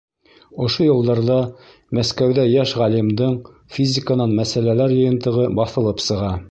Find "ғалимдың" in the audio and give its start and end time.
2.81-3.39